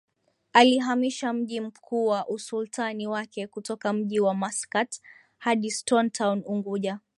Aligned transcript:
alihamisha 0.53 1.33
mji 1.33 1.61
mkuu 1.61 2.05
wa 2.05 2.27
usultani 2.29 3.07
wake 3.07 3.47
kutoka 3.47 3.93
mji 3.93 4.19
wa 4.19 4.33
Maskat 4.33 5.01
hadi 5.37 5.71
Stone 5.71 6.09
Town 6.09 6.43
Unguja 6.45 6.99